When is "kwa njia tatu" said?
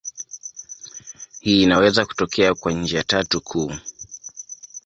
2.55-3.41